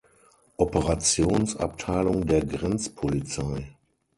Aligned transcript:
Operationsabteilung 0.57 2.25
der 2.25 2.43
Grenzpolizei. 2.43 3.77